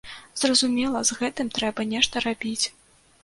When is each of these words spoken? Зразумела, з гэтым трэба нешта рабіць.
Зразумела, 0.43 1.01
з 1.09 1.17
гэтым 1.19 1.51
трэба 1.59 1.85
нешта 1.93 2.25
рабіць. 2.27 2.65